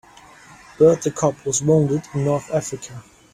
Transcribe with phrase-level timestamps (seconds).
[0.79, 3.03] Bert the cop was wounded in North Africa.